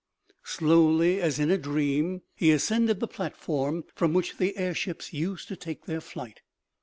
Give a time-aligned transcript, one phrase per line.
[0.45, 5.47] Slowly, as in a dream, he ascended the platform from which the air ships used
[5.49, 6.41] to take their flight.